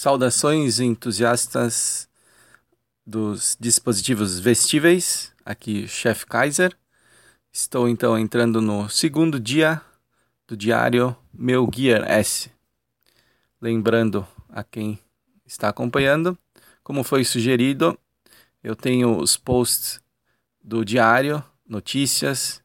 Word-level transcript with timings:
Saudações 0.00 0.78
entusiastas 0.78 2.08
dos 3.04 3.56
dispositivos 3.58 4.38
vestíveis, 4.38 5.32
aqui 5.44 5.88
Chef 5.88 6.24
Kaiser. 6.24 6.72
Estou 7.52 7.88
então 7.88 8.16
entrando 8.16 8.62
no 8.62 8.88
segundo 8.88 9.40
dia 9.40 9.82
do 10.46 10.56
diário 10.56 11.16
Meu 11.34 11.68
Gear 11.74 12.08
S. 12.08 12.48
Lembrando 13.60 14.24
a 14.48 14.62
quem 14.62 15.00
está 15.44 15.68
acompanhando, 15.68 16.38
como 16.84 17.02
foi 17.02 17.24
sugerido, 17.24 17.98
eu 18.62 18.76
tenho 18.76 19.18
os 19.18 19.36
posts 19.36 20.00
do 20.62 20.84
diário, 20.84 21.42
notícias 21.68 22.62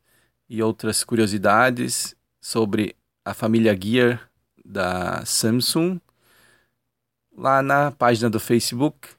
e 0.47 0.61
outras 0.61 1.03
curiosidades 1.03 2.15
sobre 2.39 2.95
a 3.25 3.33
família 3.33 3.75
Gear 3.75 4.29
da 4.63 5.25
Samsung 5.25 5.99
lá 7.35 7.61
na 7.61 7.91
página 7.91 8.29
do 8.29 8.39
Facebook 8.39 9.09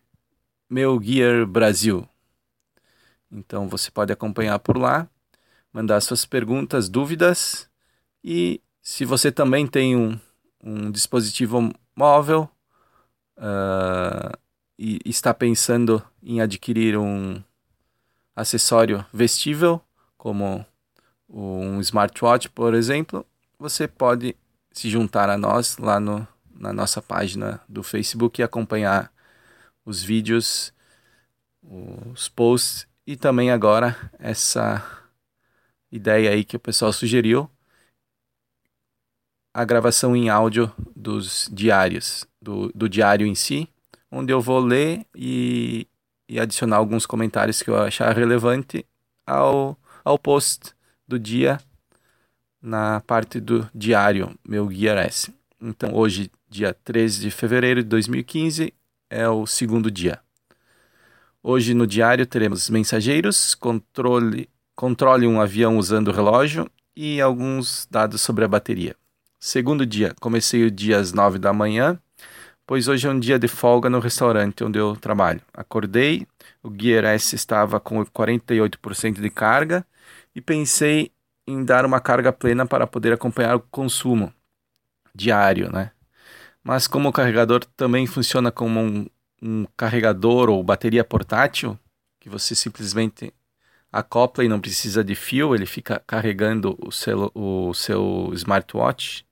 Meu 0.68 1.00
Gear 1.02 1.46
Brasil. 1.46 2.08
Então 3.30 3.68
você 3.68 3.90
pode 3.90 4.12
acompanhar 4.12 4.58
por 4.58 4.78
lá, 4.78 5.08
mandar 5.72 6.00
suas 6.00 6.24
perguntas, 6.24 6.88
dúvidas 6.88 7.68
e 8.22 8.60
se 8.80 9.04
você 9.04 9.32
também 9.32 9.66
tem 9.66 9.96
um, 9.96 10.18
um 10.62 10.90
dispositivo 10.90 11.72
móvel 11.96 12.48
uh, 13.36 14.38
e 14.78 15.00
está 15.04 15.32
pensando 15.34 16.02
em 16.22 16.40
adquirir 16.40 16.96
um 16.96 17.42
acessório 18.36 19.04
vestível, 19.12 19.80
como 20.16 20.64
um 21.28 21.80
smartwatch, 21.80 22.48
por 22.50 22.74
exemplo, 22.74 23.26
você 23.58 23.88
pode 23.88 24.36
se 24.72 24.88
juntar 24.90 25.30
a 25.30 25.38
nós 25.38 25.78
lá 25.78 25.98
no 25.98 26.26
na 26.54 26.72
nossa 26.72 27.02
página 27.02 27.60
do 27.68 27.82
Facebook 27.82 28.40
e 28.40 28.44
acompanhar 28.44 29.12
os 29.84 30.02
vídeos, 30.02 30.72
os 31.62 32.28
posts 32.28 32.86
e 33.06 33.16
também 33.16 33.50
agora 33.50 34.10
essa 34.18 34.82
ideia 35.90 36.30
aí 36.30 36.44
que 36.44 36.56
o 36.56 36.60
pessoal 36.60 36.92
sugeriu, 36.92 37.50
a 39.52 39.64
gravação 39.64 40.16
em 40.16 40.28
áudio 40.28 40.72
dos 40.96 41.48
diários, 41.52 42.26
do, 42.42 42.72
do 42.74 42.88
diário 42.88 43.26
em 43.26 43.34
si, 43.34 43.68
onde 44.10 44.32
eu 44.32 44.40
vou 44.40 44.58
ler 44.58 45.06
e, 45.14 45.86
e 46.28 46.40
adicionar 46.40 46.76
alguns 46.76 47.06
comentários 47.06 47.62
que 47.62 47.70
eu 47.70 47.76
achar 47.76 48.14
relevante 48.16 48.84
ao, 49.26 49.78
ao 50.04 50.18
post 50.18 50.74
do 51.06 51.18
dia 51.18 51.60
na 52.60 53.00
parte 53.02 53.38
do 53.38 53.68
diário, 53.74 54.36
meu 54.44 54.70
Gear 54.70 54.98
S. 54.98 55.32
Então, 55.66 55.94
hoje, 55.94 56.30
dia 56.46 56.74
13 56.74 57.22
de 57.22 57.30
fevereiro 57.30 57.82
de 57.82 57.88
2015, 57.88 58.74
é 59.08 59.26
o 59.26 59.46
segundo 59.46 59.90
dia. 59.90 60.20
Hoje 61.42 61.72
no 61.72 61.86
diário 61.86 62.26
teremos 62.26 62.68
mensageiros, 62.68 63.54
controle, 63.54 64.46
controle 64.76 65.26
um 65.26 65.40
avião 65.40 65.78
usando 65.78 66.08
o 66.08 66.12
relógio 66.12 66.70
e 66.94 67.18
alguns 67.18 67.88
dados 67.90 68.20
sobre 68.20 68.44
a 68.44 68.48
bateria. 68.48 68.94
Segundo 69.40 69.86
dia, 69.86 70.14
comecei 70.20 70.64
o 70.64 70.70
dia 70.70 70.98
às 70.98 71.14
9 71.14 71.38
da 71.38 71.50
manhã, 71.50 71.98
pois 72.66 72.86
hoje 72.86 73.06
é 73.06 73.10
um 73.10 73.18
dia 73.18 73.38
de 73.38 73.48
folga 73.48 73.88
no 73.88 74.00
restaurante 74.00 74.62
onde 74.62 74.78
eu 74.78 74.94
trabalho. 74.94 75.40
Acordei, 75.50 76.26
o 76.62 76.70
Gear 76.78 77.06
S 77.06 77.34
estava 77.34 77.80
com 77.80 78.04
48% 78.04 79.18
de 79.18 79.30
carga 79.30 79.82
e 80.34 80.42
pensei 80.42 81.10
em 81.46 81.64
dar 81.64 81.86
uma 81.86 82.00
carga 82.00 82.30
plena 82.34 82.66
para 82.66 82.86
poder 82.86 83.14
acompanhar 83.14 83.56
o 83.56 83.60
consumo 83.60 84.30
diário, 85.14 85.70
né? 85.70 85.90
Mas 86.62 86.86
como 86.86 87.08
o 87.08 87.12
carregador 87.12 87.64
também 87.76 88.06
funciona 88.06 88.50
como 88.50 88.80
um, 88.80 89.06
um 89.42 89.66
carregador 89.76 90.48
ou 90.48 90.62
bateria 90.62 91.04
portátil, 91.04 91.78
que 92.18 92.28
você 92.28 92.54
simplesmente 92.54 93.32
acopla 93.92 94.44
e 94.44 94.48
não 94.48 94.60
precisa 94.60 95.04
de 95.04 95.14
fio, 95.14 95.54
ele 95.54 95.66
fica 95.66 96.02
carregando 96.06 96.76
o 96.84 96.90
seu, 96.90 97.30
o 97.34 97.72
seu 97.74 98.30
smartwatch. 98.32 99.26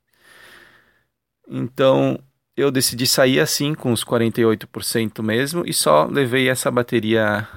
Então 1.48 2.18
eu 2.56 2.70
decidi 2.70 3.06
sair 3.06 3.40
assim 3.40 3.74
com 3.74 3.92
os 3.92 4.04
48% 4.04 5.22
mesmo 5.22 5.64
e 5.66 5.72
só 5.72 6.04
levei 6.04 6.48
essa 6.48 6.70
bateria 6.70 7.48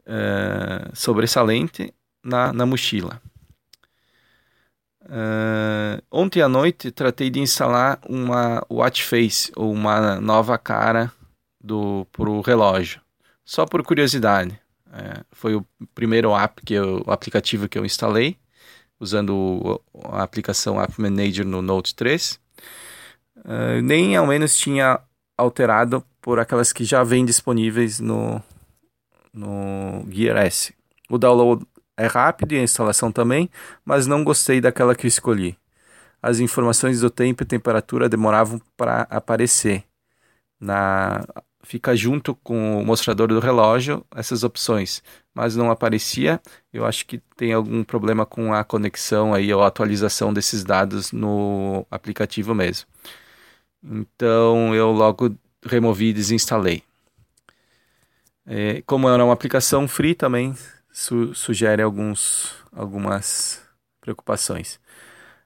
uh, 0.00 0.94
sobressalente 0.94 1.94
na, 2.22 2.52
na 2.52 2.66
mochila. 2.66 3.22
Uh, 5.06 6.02
ontem 6.10 6.42
à 6.42 6.48
noite 6.48 6.90
tratei 6.90 7.30
de 7.30 7.38
instalar 7.38 8.00
uma 8.08 8.64
watch 8.68 9.04
face 9.04 9.52
ou 9.54 9.72
uma 9.72 10.20
nova 10.20 10.58
cara 10.58 11.12
do 11.62 12.06
pro 12.10 12.40
relógio, 12.40 13.00
só 13.44 13.64
por 13.64 13.82
curiosidade. 13.84 14.58
É, 14.92 15.24
foi 15.30 15.54
o 15.54 15.66
primeiro 15.94 16.34
app 16.34 16.62
que 16.64 16.74
eu, 16.74 17.02
o 17.06 17.10
aplicativo 17.10 17.68
que 17.68 17.78
eu 17.78 17.84
instalei 17.84 18.36
usando 18.98 19.80
a 20.04 20.22
aplicação 20.22 20.80
App 20.80 21.00
Manager 21.00 21.46
no 21.46 21.62
Note 21.62 21.94
3. 21.94 22.40
Uh, 23.38 23.82
nem 23.82 24.16
ao 24.16 24.26
menos 24.26 24.56
tinha 24.56 25.00
alterado 25.36 26.04
por 26.20 26.38
aquelas 26.38 26.72
que 26.72 26.84
já 26.84 27.04
vêm 27.04 27.24
disponíveis 27.24 28.00
no, 28.00 28.42
no 29.32 30.04
Gear 30.10 30.38
S. 30.38 30.74
O 31.10 31.18
download 31.18 31.64
é 31.96 32.06
rápido 32.06 32.52
e 32.52 32.58
a 32.58 32.62
instalação 32.62 33.10
também, 33.10 33.50
mas 33.84 34.06
não 34.06 34.24
gostei 34.24 34.60
daquela 34.60 34.94
que 34.94 35.06
escolhi. 35.06 35.56
As 36.22 36.40
informações 36.40 37.00
do 37.00 37.10
tempo 37.10 37.42
e 37.42 37.46
temperatura 37.46 38.08
demoravam 38.08 38.60
para 38.76 39.02
aparecer. 39.10 39.84
Na 40.60 41.24
fica 41.66 41.96
junto 41.96 42.34
com 42.36 42.80
o 42.80 42.86
mostrador 42.86 43.26
do 43.28 43.40
relógio 43.40 44.04
essas 44.14 44.44
opções, 44.44 45.02
mas 45.34 45.56
não 45.56 45.70
aparecia. 45.70 46.40
Eu 46.72 46.86
acho 46.86 47.04
que 47.06 47.18
tem 47.36 47.52
algum 47.52 47.82
problema 47.82 48.24
com 48.24 48.54
a 48.54 48.62
conexão 48.62 49.34
aí 49.34 49.52
ou 49.52 49.62
atualização 49.62 50.32
desses 50.32 50.62
dados 50.64 51.10
no 51.12 51.84
aplicativo 51.90 52.54
mesmo. 52.54 52.86
Então 53.82 54.74
eu 54.74 54.90
logo 54.92 55.36
removi 55.64 56.06
e 56.06 56.12
desinstalei. 56.12 56.82
É, 58.46 58.82
como 58.86 59.08
era 59.08 59.24
uma 59.24 59.32
aplicação 59.34 59.88
free 59.88 60.14
também, 60.14 60.54
su 60.96 61.34
sugere 61.34 61.82
alguns, 61.82 62.54
algumas 62.72 63.62
preocupações. 64.00 64.80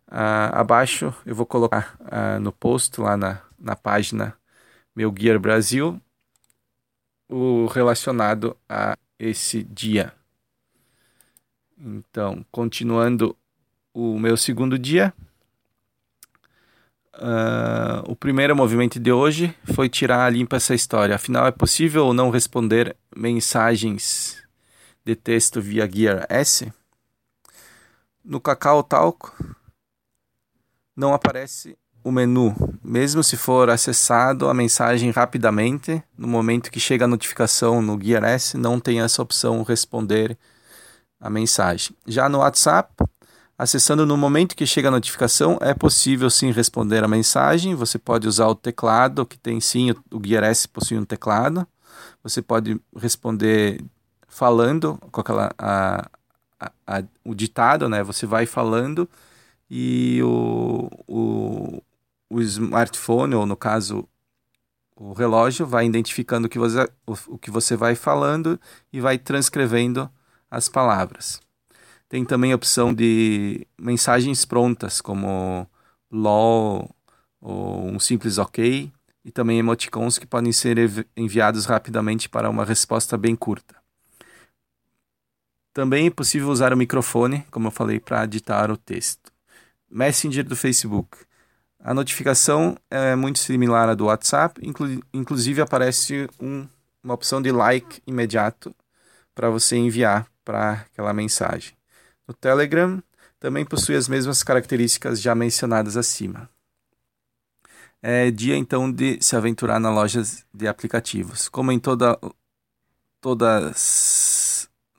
Uh, 0.06 0.52
abaixo 0.52 1.12
eu 1.26 1.34
vou 1.34 1.44
colocar 1.44 1.96
uh, 2.02 2.38
no 2.38 2.52
post 2.52 3.00
lá 3.00 3.16
na, 3.16 3.42
na 3.58 3.74
página 3.74 4.36
Meu 4.94 5.12
Gear 5.16 5.40
Brasil 5.40 6.00
o 7.28 7.66
relacionado 7.66 8.56
a 8.68 8.96
esse 9.18 9.64
dia. 9.64 10.12
Então, 11.76 12.46
continuando 12.52 13.36
o 13.92 14.20
meu 14.20 14.36
segundo 14.36 14.78
dia, 14.78 15.12
uh, 17.16 18.06
o 18.06 18.14
primeiro 18.14 18.54
movimento 18.54 19.00
de 19.00 19.10
hoje 19.10 19.52
foi 19.74 19.88
tirar 19.88 20.26
a 20.26 20.30
limpa 20.30 20.56
essa 20.56 20.76
história. 20.76 21.16
Afinal, 21.16 21.48
é 21.48 21.50
possível 21.50 22.06
ou 22.06 22.14
não 22.14 22.30
responder 22.30 22.96
mensagens 23.16 24.40
de 25.04 25.14
texto 25.14 25.60
via 25.60 25.90
Gear 25.90 26.26
S, 26.28 26.72
no 28.24 28.40
Cacau 28.40 28.82
Talk 28.82 29.32
não 30.94 31.14
aparece 31.14 31.76
o 32.02 32.10
menu, 32.10 32.54
mesmo 32.82 33.22
se 33.22 33.36
for 33.36 33.68
acessado 33.68 34.48
a 34.48 34.54
mensagem 34.54 35.10
rapidamente, 35.10 36.02
no 36.16 36.26
momento 36.26 36.70
que 36.70 36.80
chega 36.80 37.04
a 37.04 37.08
notificação 37.08 37.82
no 37.82 37.98
Gear 38.02 38.24
S, 38.24 38.56
não 38.56 38.80
tem 38.80 39.00
essa 39.00 39.22
opção 39.22 39.62
responder 39.62 40.38
a 41.20 41.28
mensagem. 41.28 41.94
Já 42.06 42.28
no 42.28 42.38
WhatsApp, 42.38 42.94
acessando 43.56 44.06
no 44.06 44.16
momento 44.16 44.56
que 44.56 44.66
chega 44.66 44.88
a 44.88 44.90
notificação, 44.90 45.58
é 45.60 45.74
possível 45.74 46.30
sim 46.30 46.50
responder 46.50 47.04
a 47.04 47.08
mensagem. 47.08 47.74
Você 47.74 47.98
pode 47.98 48.26
usar 48.26 48.46
o 48.46 48.54
teclado, 48.54 49.26
que 49.26 49.38
tem 49.38 49.60
sim, 49.60 49.90
o 49.90 50.20
Gear 50.24 50.44
S 50.44 50.66
possui 50.66 50.96
um 50.96 51.04
teclado. 51.04 51.66
Você 52.22 52.40
pode 52.40 52.80
responder 52.96 53.84
falando 54.30 54.98
com 55.10 55.20
aquela 55.20 55.50
a, 55.58 56.08
a, 56.58 56.72
a, 56.86 57.02
o 57.24 57.34
ditado, 57.34 57.88
né? 57.88 58.02
Você 58.02 58.24
vai 58.24 58.46
falando 58.46 59.06
e 59.68 60.22
o, 60.22 60.88
o, 61.06 61.82
o 62.30 62.40
smartphone, 62.40 63.34
ou 63.34 63.44
no 63.44 63.56
caso 63.56 64.08
o 64.96 65.12
relógio, 65.12 65.66
vai 65.66 65.86
identificando 65.86 66.46
o 66.46 66.50
que, 66.50 66.58
você, 66.58 66.88
o, 67.06 67.14
o 67.28 67.38
que 67.38 67.50
você 67.50 67.76
vai 67.76 67.94
falando 67.94 68.58
e 68.92 69.00
vai 69.00 69.18
transcrevendo 69.18 70.10
as 70.50 70.68
palavras. 70.68 71.40
Tem 72.08 72.24
também 72.24 72.52
a 72.52 72.56
opção 72.56 72.92
de 72.92 73.66
mensagens 73.78 74.44
prontas, 74.44 75.00
como 75.00 75.66
LOL 76.10 76.90
ou 77.40 77.86
um 77.86 77.98
simples 77.98 78.36
OK, 78.36 78.92
e 79.24 79.30
também 79.30 79.58
emoticons 79.58 80.18
que 80.18 80.26
podem 80.26 80.52
ser 80.52 80.76
enviados 81.16 81.66
rapidamente 81.66 82.28
para 82.28 82.50
uma 82.50 82.64
resposta 82.64 83.16
bem 83.16 83.36
curta. 83.36 83.80
Também 85.72 86.06
é 86.08 86.10
possível 86.10 86.48
usar 86.48 86.72
o 86.72 86.76
microfone, 86.76 87.46
como 87.50 87.68
eu 87.68 87.70
falei, 87.70 88.00
para 88.00 88.24
editar 88.24 88.70
o 88.70 88.76
texto. 88.76 89.32
Messenger 89.90 90.44
do 90.44 90.56
Facebook. 90.56 91.18
A 91.78 91.94
notificação 91.94 92.76
é 92.90 93.16
muito 93.16 93.38
similar 93.38 93.88
à 93.88 93.94
do 93.94 94.06
WhatsApp, 94.06 94.60
inclu 94.62 95.00
inclusive 95.14 95.62
aparece 95.62 96.28
um, 96.40 96.68
uma 97.02 97.14
opção 97.14 97.40
de 97.40 97.50
like 97.50 98.02
imediato 98.06 98.74
para 99.34 99.48
você 99.48 99.76
enviar 99.76 100.26
para 100.44 100.72
aquela 100.72 101.14
mensagem. 101.14 101.72
No 102.28 102.34
Telegram 102.34 103.02
também 103.38 103.64
possui 103.64 103.96
as 103.96 104.08
mesmas 104.08 104.42
características 104.42 105.20
já 105.20 105.34
mencionadas 105.34 105.96
acima. 105.96 106.50
É 108.02 108.30
dia 108.30 108.56
então 108.56 108.90
de 108.90 109.18
se 109.22 109.34
aventurar 109.36 109.78
na 109.78 109.90
loja 109.90 110.22
de 110.52 110.68
aplicativos. 110.68 111.48
Como 111.48 111.72
em 111.72 111.78
toda, 111.78 112.18
todas 113.20 114.39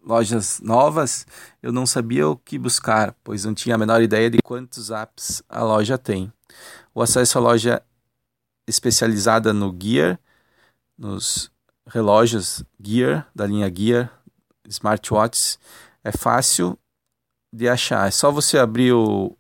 lojas 0.03 0.59
novas, 0.61 1.25
eu 1.61 1.71
não 1.71 1.85
sabia 1.85 2.27
o 2.27 2.35
que 2.35 2.57
buscar, 2.57 3.15
pois 3.23 3.45
não 3.45 3.53
tinha 3.53 3.75
a 3.75 3.77
menor 3.77 4.01
ideia 4.01 4.29
de 4.29 4.39
quantos 4.43 4.89
apps 4.89 5.43
a 5.47 5.63
loja 5.63 5.97
tem. 5.97 6.31
O 6.93 7.01
acesso 7.01 7.37
à 7.37 7.41
loja 7.41 7.83
especializada 8.67 9.53
no 9.53 9.75
Gear, 9.79 10.19
nos 10.97 11.51
relógios 11.87 12.63
Gear, 12.83 13.27
da 13.33 13.45
linha 13.45 13.71
Gear, 13.73 14.11
smartwatches, 14.67 15.59
é 16.03 16.11
fácil 16.11 16.77
de 17.53 17.67
achar. 17.69 18.07
É 18.07 18.11
só 18.11 18.31
você 18.31 18.57
abrir 18.57 18.93
o, 18.93 19.35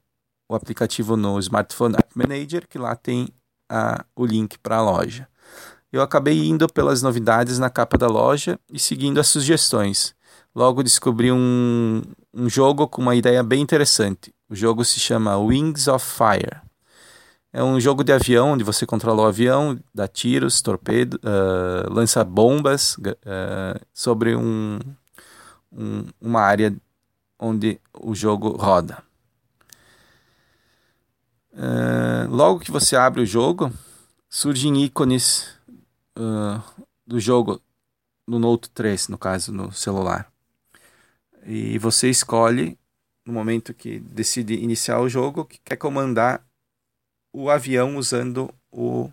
o 0.49 0.55
aplicativo 0.55 1.15
no 1.15 1.39
Smartphone 1.39 1.95
App 1.95 2.15
Manager, 2.15 2.67
que 2.67 2.77
lá 2.77 2.95
tem 2.95 3.29
a, 3.69 4.05
o 4.15 4.25
link 4.25 4.59
para 4.59 4.77
a 4.77 4.81
loja. 4.81 5.27
Eu 5.91 6.01
acabei 6.01 6.47
indo 6.47 6.67
pelas 6.67 7.01
novidades 7.01 7.59
na 7.59 7.69
capa 7.69 7.97
da 7.97 8.07
loja 8.07 8.59
e 8.71 8.79
seguindo 8.79 9.19
as 9.19 9.27
sugestões. 9.27 10.15
Logo 10.53 10.83
descobri 10.83 11.31
um, 11.31 12.01
um 12.33 12.49
jogo 12.49 12.87
com 12.87 13.01
uma 13.01 13.15
ideia 13.15 13.41
bem 13.41 13.61
interessante. 13.61 14.33
O 14.49 14.55
jogo 14.55 14.83
se 14.83 14.99
chama 14.99 15.37
Wings 15.37 15.87
of 15.87 16.05
Fire. 16.05 16.61
É 17.53 17.63
um 17.63 17.79
jogo 17.79 18.03
de 18.03 18.13
avião 18.13 18.51
onde 18.51 18.63
você 18.63 18.85
controla 18.85 19.23
o 19.23 19.25
avião, 19.25 19.77
dá 19.93 20.07
tiros, 20.07 20.61
torpedo, 20.61 21.19
uh, 21.23 21.93
lança 21.93 22.23
bombas 22.23 22.95
uh, 22.97 23.79
sobre 23.93 24.35
um, 24.35 24.79
um, 25.71 26.05
uma 26.21 26.41
área 26.41 26.73
onde 27.37 27.79
o 27.99 28.15
jogo 28.15 28.55
roda. 28.55 29.03
Uh, 31.53 32.29
logo 32.29 32.61
que 32.61 32.71
você 32.71 32.95
abre 32.95 33.21
o 33.21 33.25
jogo, 33.25 33.71
surgem 34.29 34.81
ícones 34.83 35.49
do 37.05 37.19
jogo 37.19 37.61
no 38.27 38.37
Note 38.37 38.69
3, 38.69 39.09
no 39.09 39.17
caso, 39.17 39.51
no 39.51 39.71
celular. 39.71 40.30
E 41.45 41.77
você 41.77 42.09
escolhe, 42.09 42.77
no 43.25 43.33
momento 43.33 43.73
que 43.73 43.99
decide 43.99 44.55
iniciar 44.55 44.99
o 44.99 45.09
jogo, 45.09 45.45
que 45.45 45.59
quer 45.59 45.75
comandar 45.75 46.45
o 47.33 47.49
avião 47.49 47.95
usando 47.97 48.53
o, 48.71 49.11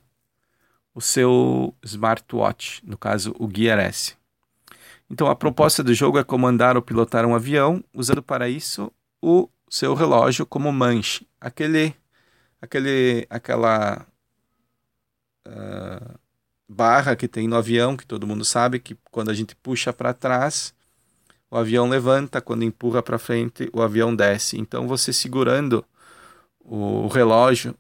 o 0.95 1.01
seu 1.01 1.75
smartwatch, 1.83 2.85
no 2.85 2.99
caso, 2.99 3.35
o 3.39 3.49
Gear 3.51 3.79
S. 3.79 4.17
Então 5.11 5.29
a 5.29 5.37
proposta 5.37 5.83
do 5.83 5.95
jogo 5.95 6.19
é 6.19 6.25
comandar 6.25 6.77
ou 6.77 6.83
pilotar 6.83 7.25
um 7.25 7.35
avião, 7.35 7.83
usando 7.95 8.23
para 8.23 8.49
isso 8.49 8.93
o 9.23 9.49
seu 9.71 9.95
relógio 9.95 10.47
como 10.47 10.73
manche, 10.73 11.27
aquele, 11.41 11.95
aquele, 12.61 13.27
aquela 13.31 14.07
uh, 15.47 16.19
barra 16.69 17.17
que 17.17 17.27
tem 17.27 17.49
no 17.49 17.57
avião, 17.57 17.97
que 17.97 18.07
todo 18.07 18.27
mundo 18.27 18.45
sabe 18.45 18.79
que 18.79 18.97
quando 19.11 19.31
a 19.31 19.35
gente 19.35 19.57
puxa 19.57 19.93
para 19.93 20.13
trás, 20.13 20.75
o 21.51 21.57
avião 21.57 21.89
levanta, 21.89 22.41
quando 22.41 22.65
empurra 22.65 23.03
para 23.03 23.19
frente, 23.19 23.69
o 23.73 23.83
avião 23.83 24.15
desce. 24.15 24.59
Então 24.59 24.87
você 24.87 25.13
segurando 25.13 25.85
o 26.61 27.09
relógio, 27.09 27.75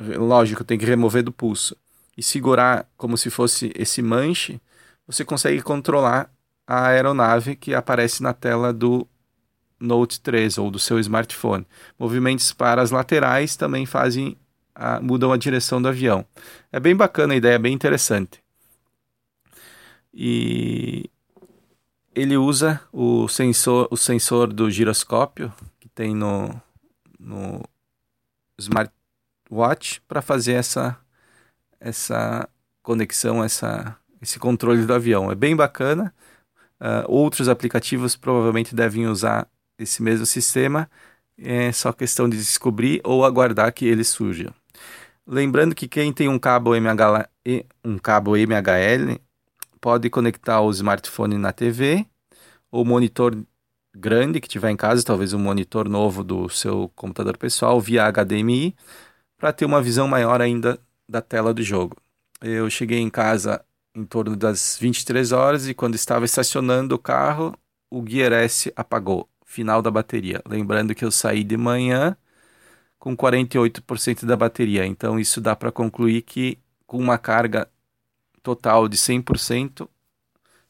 lógico, 0.00 0.64
tem 0.64 0.78
que 0.78 0.84
remover 0.86 1.22
do 1.22 1.32
pulso 1.32 1.76
e 2.16 2.22
segurar 2.22 2.88
como 2.96 3.16
se 3.16 3.30
fosse 3.30 3.72
esse 3.76 4.02
manche 4.02 4.60
você 5.06 5.24
consegue 5.24 5.62
controlar 5.62 6.30
a 6.66 6.88
aeronave 6.88 7.54
que 7.54 7.74
aparece 7.74 8.22
na 8.22 8.32
tela 8.32 8.72
do 8.72 9.06
Note 9.78 10.20
3 10.20 10.58
ou 10.58 10.70
do 10.70 10.78
seu 10.78 10.98
smartphone. 10.98 11.66
Movimentos 11.98 12.52
para 12.52 12.82
as 12.82 12.90
laterais 12.90 13.56
também 13.56 13.86
fazem 13.86 14.36
a, 14.74 15.00
mudam 15.00 15.32
a 15.32 15.36
direção 15.36 15.80
do 15.80 15.88
avião. 15.88 16.26
É 16.72 16.80
bem 16.80 16.96
bacana 16.96 17.34
a 17.34 17.36
ideia, 17.36 17.54
é 17.54 17.58
bem 17.58 17.72
interessante. 17.72 18.42
E 20.12 21.08
ele 22.16 22.34
usa 22.38 22.80
o 22.90 23.28
sensor, 23.28 23.86
o 23.90 23.96
sensor 23.96 24.50
do 24.50 24.70
giroscópio 24.70 25.52
que 25.78 25.86
tem 25.86 26.14
no, 26.14 26.50
no 27.20 27.62
smartwatch 28.58 30.00
para 30.08 30.22
fazer 30.22 30.54
essa 30.54 30.98
essa 31.78 32.48
conexão, 32.82 33.44
essa 33.44 33.94
esse 34.20 34.38
controle 34.38 34.86
do 34.86 34.94
avião. 34.94 35.30
É 35.30 35.34
bem 35.34 35.54
bacana. 35.54 36.12
Uh, 36.80 37.04
outros 37.06 37.48
aplicativos 37.50 38.16
provavelmente 38.16 38.74
devem 38.74 39.06
usar 39.06 39.46
esse 39.78 40.02
mesmo 40.02 40.24
sistema. 40.24 40.90
É 41.38 41.70
só 41.70 41.92
questão 41.92 42.26
de 42.30 42.38
descobrir 42.38 43.02
ou 43.04 43.26
aguardar 43.26 43.72
que 43.74 43.84
ele 43.84 44.04
surja. 44.04 44.54
Lembrando 45.26 45.74
que 45.74 45.86
quem 45.86 46.14
tem 46.14 46.28
um 46.28 46.38
cabo, 46.38 46.74
MHL, 46.74 47.28
um 47.84 47.98
cabo 47.98 48.36
MHL 48.36 49.20
pode 49.86 50.10
conectar 50.10 50.60
o 50.62 50.70
smartphone 50.72 51.38
na 51.38 51.52
TV 51.52 52.04
ou 52.72 52.84
monitor 52.84 53.40
grande 53.96 54.40
que 54.40 54.48
tiver 54.48 54.72
em 54.72 54.76
casa, 54.76 55.04
talvez 55.04 55.32
um 55.32 55.38
monitor 55.38 55.88
novo 55.88 56.24
do 56.24 56.48
seu 56.48 56.90
computador 56.96 57.38
pessoal 57.38 57.80
via 57.80 58.10
HDMI, 58.10 58.74
para 59.38 59.52
ter 59.52 59.64
uma 59.64 59.80
visão 59.80 60.08
maior 60.08 60.42
ainda 60.42 60.76
da 61.08 61.22
tela 61.22 61.54
do 61.54 61.62
jogo. 61.62 61.96
Eu 62.42 62.68
cheguei 62.68 62.98
em 62.98 63.08
casa 63.08 63.64
em 63.94 64.04
torno 64.04 64.34
das 64.34 64.76
23 64.76 65.30
horas 65.30 65.68
e 65.68 65.72
quando 65.72 65.94
estava 65.94 66.24
estacionando 66.24 66.96
o 66.96 66.98
carro, 66.98 67.54
o 67.88 68.04
Gear 68.04 68.32
S 68.32 68.72
apagou, 68.74 69.28
final 69.44 69.80
da 69.80 69.90
bateria. 69.92 70.42
Lembrando 70.48 70.96
que 70.96 71.04
eu 71.04 71.12
saí 71.12 71.44
de 71.44 71.56
manhã 71.56 72.16
com 72.98 73.16
48% 73.16 74.26
da 74.26 74.36
bateria, 74.36 74.84
então 74.84 75.16
isso 75.16 75.40
dá 75.40 75.54
para 75.54 75.70
concluir 75.70 76.22
que 76.22 76.58
com 76.88 76.98
uma 76.98 77.18
carga 77.18 77.68
total 78.46 78.86
de 78.86 78.96
100% 78.96 79.88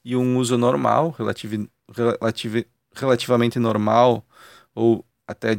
e 0.02 0.16
um 0.16 0.38
uso 0.38 0.56
normal, 0.56 1.10
relativo, 1.10 1.68
relativo, 1.94 2.64
relativamente 2.94 3.58
normal 3.58 4.26
ou 4.74 5.04
até 5.26 5.50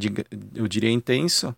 eu 0.52 0.66
diria 0.66 0.90
intenso, 0.90 1.54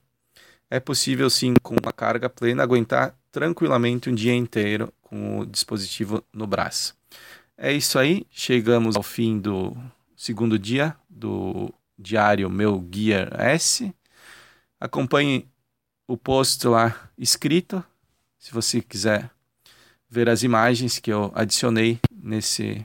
é 0.68 0.78
possível 0.78 1.30
sim 1.30 1.54
com 1.62 1.76
uma 1.82 1.94
carga 1.94 2.28
plena 2.28 2.62
aguentar 2.62 3.18
tranquilamente 3.32 4.10
um 4.10 4.14
dia 4.14 4.34
inteiro 4.34 4.92
com 5.00 5.38
o 5.38 5.46
dispositivo 5.46 6.22
no 6.30 6.46
braço. 6.46 6.94
É 7.56 7.72
isso 7.72 7.98
aí, 7.98 8.26
chegamos 8.30 8.96
ao 8.96 9.02
fim 9.02 9.38
do 9.38 9.74
segundo 10.14 10.58
dia 10.58 10.94
do 11.08 11.72
diário 11.98 12.50
Meu 12.50 12.86
Gear 12.92 13.30
S. 13.40 13.94
Acompanhe 14.78 15.48
o 16.06 16.18
post 16.18 16.66
lá 16.68 17.10
escrito, 17.16 17.82
se 18.38 18.52
você 18.52 18.82
quiser 18.82 19.30
ver 20.10 20.28
as 20.28 20.42
imagens 20.42 20.98
que 20.98 21.12
eu 21.12 21.30
adicionei 21.34 22.00
nesse 22.12 22.84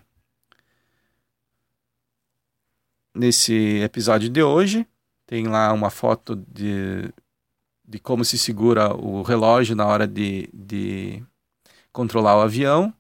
nesse 3.14 3.80
episódio 3.80 4.30
de 4.30 4.44
hoje. 4.44 4.88
Tem 5.26 5.48
lá 5.48 5.74
uma 5.74 5.90
foto 5.90 6.36
de, 6.36 7.12
de 7.84 7.98
como 7.98 8.24
se 8.24 8.38
segura 8.38 8.94
o 8.94 9.24
relógio 9.24 9.76
na 9.76 9.88
hora 9.88 10.08
de, 10.08 10.48
de 10.54 11.24
controlar 11.92 12.38
o 12.38 12.42
avião, 12.42 12.94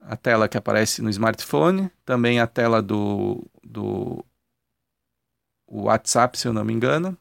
a 0.00 0.16
tela 0.16 0.48
que 0.48 0.58
aparece 0.58 1.00
no 1.00 1.08
smartphone, 1.08 1.90
também 2.04 2.40
a 2.40 2.46
tela 2.46 2.82
do, 2.82 3.42
do 3.64 4.22
WhatsApp, 5.66 6.38
se 6.38 6.48
eu 6.48 6.52
não 6.52 6.64
me 6.64 6.74
engano. 6.74 7.16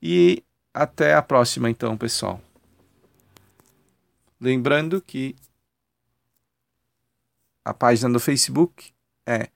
E 0.00 0.42
até 0.72 1.14
a 1.14 1.22
próxima, 1.22 1.68
então, 1.68 1.98
pessoal. 1.98 2.40
Lembrando 4.40 5.02
que 5.02 5.36
a 7.64 7.74
página 7.74 8.12
do 8.12 8.20
Facebook 8.20 8.92
é 9.26 9.48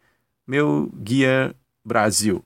Meu 0.47 0.93
Gear 1.07 1.55
Brasil. 1.85 2.45